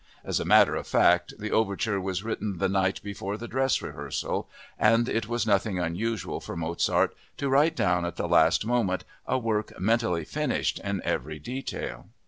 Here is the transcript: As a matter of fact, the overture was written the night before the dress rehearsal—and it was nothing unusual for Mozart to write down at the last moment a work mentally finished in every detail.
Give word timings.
As 0.23 0.39
a 0.39 0.45
matter 0.45 0.75
of 0.75 0.87
fact, 0.87 1.35
the 1.37 1.51
overture 1.51 2.01
was 2.01 2.23
written 2.23 2.57
the 2.57 2.67
night 2.67 2.99
before 3.03 3.37
the 3.37 3.47
dress 3.47 3.83
rehearsal—and 3.83 5.07
it 5.07 5.27
was 5.27 5.45
nothing 5.45 5.77
unusual 5.77 6.39
for 6.39 6.57
Mozart 6.57 7.15
to 7.37 7.49
write 7.49 7.75
down 7.75 8.03
at 8.03 8.15
the 8.15 8.27
last 8.27 8.65
moment 8.65 9.03
a 9.27 9.37
work 9.37 9.79
mentally 9.79 10.25
finished 10.25 10.79
in 10.79 11.03
every 11.03 11.37
detail. 11.37 12.07